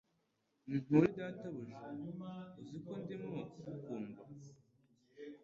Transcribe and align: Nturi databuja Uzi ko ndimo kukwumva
Nturi 0.67 1.07
databuja 1.17 1.79
Uzi 2.59 2.77
ko 2.85 2.91
ndimo 3.01 3.33
kukwumva 3.61 4.21